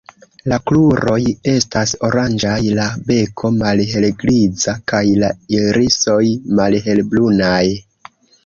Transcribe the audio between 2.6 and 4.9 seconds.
la beko malhelgriza